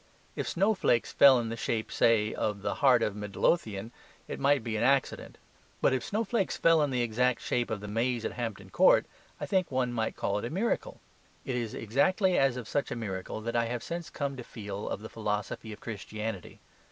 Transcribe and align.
If 0.35 0.49
snowflakes 0.49 1.11
fell 1.11 1.39
in 1.39 1.49
the 1.49 1.55
shape, 1.55 1.91
say, 1.91 2.33
of 2.33 2.63
the 2.63 2.73
heart 2.81 3.03
of 3.03 3.15
Midlothian, 3.15 3.91
it 4.27 4.39
might 4.39 4.63
be 4.63 4.75
an 4.75 4.81
accident. 4.83 5.37
But 5.79 5.93
if 5.93 6.03
snowflakes 6.03 6.57
fell 6.57 6.81
in 6.81 6.89
the 6.89 7.03
exact 7.03 7.43
shape 7.43 7.69
of 7.69 7.81
the 7.81 7.87
maze 7.87 8.25
at 8.25 8.31
Hampton 8.31 8.71
Court, 8.71 9.05
I 9.39 9.45
think 9.45 9.69
one 9.69 9.93
might 9.93 10.15
call 10.17 10.39
it 10.39 10.45
a 10.45 10.49
miracle. 10.49 10.99
It 11.45 11.55
is 11.55 11.75
exactly 11.75 12.35
as 12.35 12.57
of 12.57 12.67
such 12.67 12.89
a 12.89 12.95
miracle 12.95 13.41
that 13.41 13.55
I 13.55 13.65
have 13.65 13.83
since 13.83 14.09
come 14.09 14.35
to 14.37 14.43
feel 14.43 14.89
of 14.89 15.01
the 15.01 15.07
philosophy 15.07 15.71
of 15.71 15.79
Christianity. 15.81 16.61